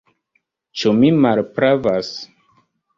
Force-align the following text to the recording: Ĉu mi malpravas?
Ĉu 0.83 0.95
mi 1.03 1.13
malpravas? 1.27 2.13